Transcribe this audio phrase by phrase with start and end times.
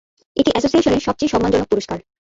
[0.37, 1.99] এটি অ্যাসোসিয়েশনের সবচেয়ে সম্মানজনক পুরস্কার।